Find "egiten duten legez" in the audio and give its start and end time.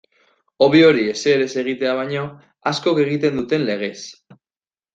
3.07-3.95